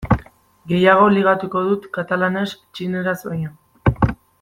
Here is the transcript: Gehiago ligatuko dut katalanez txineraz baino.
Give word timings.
Gehiago 0.71 1.03
ligatuko 1.17 1.63
dut 1.67 1.85
katalanez 1.99 2.49
txineraz 2.57 3.17
baino. 3.31 3.57